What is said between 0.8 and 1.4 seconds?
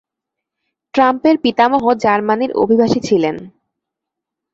ট্রাম্পের